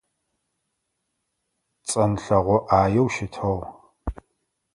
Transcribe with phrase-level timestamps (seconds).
[1.87, 3.61] Цӏэнлъэгъо ӏаеу щытыгъ.